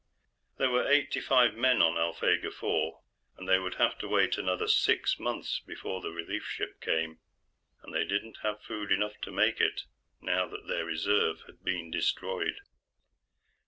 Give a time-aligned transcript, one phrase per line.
[0.57, 2.93] There were eighty five men on Alphegar IV,
[3.37, 7.19] and they would have to wait another six months before the relief ship came.
[7.83, 9.81] And they didn't have food enough to make it,
[10.19, 12.61] now that their reserve had been destroyed.